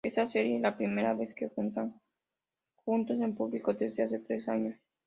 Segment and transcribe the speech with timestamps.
[0.03, 1.71] Ésta sería la primera vez que están
[2.85, 4.75] juntos en público desde hace trece años.